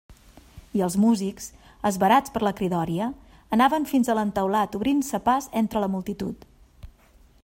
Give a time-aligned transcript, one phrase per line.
[0.77, 1.49] I els músics,
[1.89, 3.09] esverats per la cridòria,
[3.59, 6.49] anaven fins a l'entaulat obrint-se pas entre la multitud.